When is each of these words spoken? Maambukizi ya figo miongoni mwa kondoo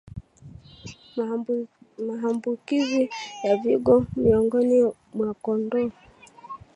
Maambukizi 2.07 3.09
ya 3.43 3.53
figo 3.61 4.05
miongoni 4.15 4.93
mwa 5.13 5.33
kondoo 5.43 5.91